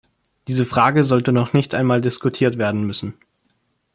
[0.47, 3.13] Diese Frage sollte noch nicht einmal diskutiert werden müssen.